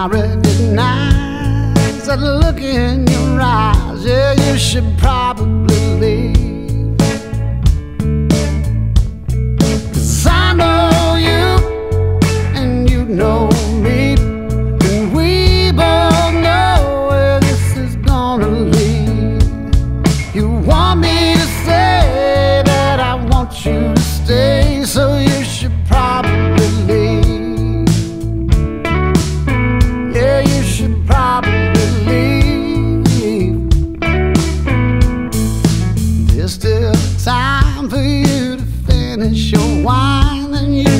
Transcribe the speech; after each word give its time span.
I 0.00 0.06
recognize 0.06 2.06
that 2.06 2.20
look 2.20 2.62
in 2.62 3.06
your 3.06 3.38
eyes. 3.38 4.02
Yeah, 4.02 4.32
you 4.32 4.56
should 4.56 4.96
for 37.90 37.96
you 37.96 38.56
to 38.56 38.64
finish 38.86 39.50
your 39.50 39.82
wine 39.84 40.54
and 40.54 40.78
you 40.78 40.99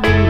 problem 0.00 0.25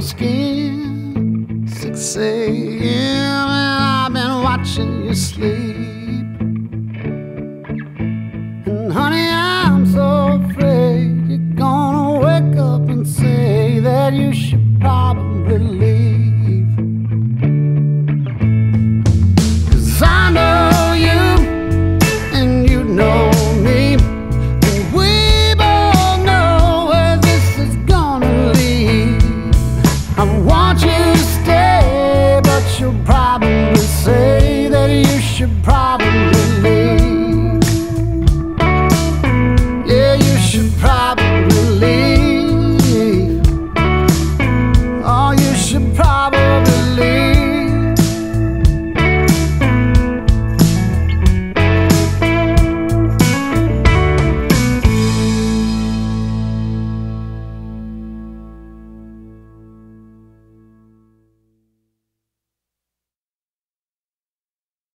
your 0.00 0.08
skin. 0.08 1.66
6 1.68 2.16
a.m. 2.16 2.80
and 2.82 3.84
I've 3.84 4.12
been 4.12 4.42
watching 4.42 5.04
you 5.04 5.14
sleep. 5.14 6.29
should 32.80 33.04
probably 33.04 33.19